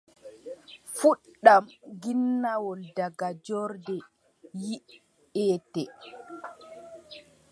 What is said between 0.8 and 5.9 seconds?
Fuɗɗam ginnawol, daga joorde yiʼété.